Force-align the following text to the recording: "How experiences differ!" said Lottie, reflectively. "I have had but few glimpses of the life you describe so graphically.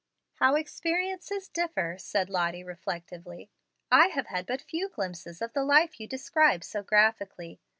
"How 0.37 0.55
experiences 0.55 1.47
differ!" 1.47 1.99
said 1.99 2.27
Lottie, 2.31 2.63
reflectively. 2.63 3.51
"I 3.91 4.07
have 4.07 4.25
had 4.25 4.47
but 4.47 4.63
few 4.63 4.89
glimpses 4.89 5.43
of 5.43 5.53
the 5.53 5.63
life 5.63 5.99
you 5.99 6.07
describe 6.07 6.63
so 6.63 6.81
graphically. 6.81 7.59